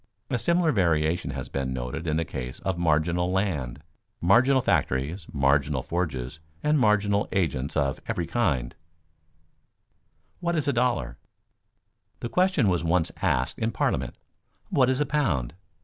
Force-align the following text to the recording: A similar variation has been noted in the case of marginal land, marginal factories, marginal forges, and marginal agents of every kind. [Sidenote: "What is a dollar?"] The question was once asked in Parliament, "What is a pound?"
A 0.31 0.39
similar 0.39 0.71
variation 0.71 1.29
has 1.29 1.47
been 1.47 1.73
noted 1.73 2.07
in 2.07 2.17
the 2.17 2.25
case 2.25 2.57
of 2.61 2.75
marginal 2.75 3.31
land, 3.31 3.83
marginal 4.19 4.59
factories, 4.59 5.27
marginal 5.31 5.83
forges, 5.83 6.39
and 6.63 6.79
marginal 6.79 7.27
agents 7.31 7.77
of 7.77 7.99
every 8.07 8.25
kind. 8.25 8.73
[Sidenote: 8.73 10.37
"What 10.39 10.55
is 10.55 10.67
a 10.67 10.73
dollar?"] 10.73 11.19
The 12.19 12.29
question 12.29 12.67
was 12.67 12.83
once 12.83 13.11
asked 13.21 13.59
in 13.59 13.71
Parliament, 13.71 14.15
"What 14.69 14.89
is 14.89 15.01
a 15.01 15.05
pound?" 15.05 15.53